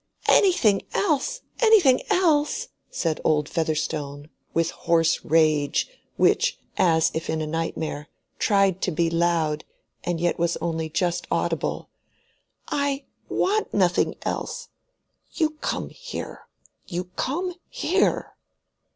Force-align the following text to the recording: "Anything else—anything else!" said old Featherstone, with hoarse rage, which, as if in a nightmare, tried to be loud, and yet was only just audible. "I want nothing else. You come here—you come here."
"Anything 0.29 0.81
else—anything 0.95 2.01
else!" 2.09 2.69
said 2.89 3.21
old 3.23 3.47
Featherstone, 3.47 4.29
with 4.51 4.71
hoarse 4.71 5.23
rage, 5.23 5.89
which, 6.17 6.57
as 6.75 7.11
if 7.13 7.29
in 7.29 7.39
a 7.39 7.45
nightmare, 7.45 8.07
tried 8.39 8.81
to 8.81 8.89
be 8.89 9.11
loud, 9.11 9.63
and 10.03 10.19
yet 10.19 10.39
was 10.39 10.57
only 10.57 10.89
just 10.89 11.27
audible. 11.29 11.87
"I 12.67 13.03
want 13.29 13.75
nothing 13.75 14.15
else. 14.23 14.69
You 15.33 15.51
come 15.61 15.89
here—you 15.89 17.03
come 17.15 17.53
here." 17.69 18.33